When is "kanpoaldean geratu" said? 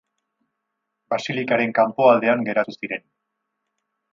1.81-2.77